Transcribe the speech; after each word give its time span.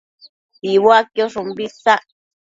Iuaquiosh 0.73 1.37
umbi 1.41 1.63
isac 1.67 2.05